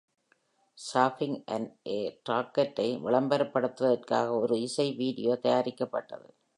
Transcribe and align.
"Surfing 0.77 1.43
on 1.47 1.67
a 1.87 1.99
rocket" 2.23 2.79
ஐ 2.79 2.97
விளம்பரப்படுத்துவதற்காக 2.97 4.39
ஒரு 4.39 4.57
இசை 4.61 4.93
வீடியோ 4.93 5.39
தயாரிக்கப்பட்டது. 5.43 6.27